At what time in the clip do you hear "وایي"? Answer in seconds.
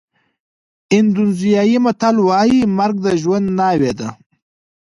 2.27-2.59